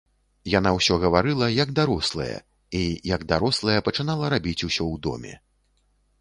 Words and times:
Яна 0.51 0.69
ўсё 0.77 0.95
гаварыла, 1.03 1.49
як 1.63 1.73
дарослая, 1.79 2.37
і, 2.79 2.81
як 3.15 3.21
дарослая, 3.33 3.85
пачынала 3.91 4.33
рабіць 4.37 4.57
усё 4.69 4.75
ў 4.75 4.95
доме. 5.09 5.33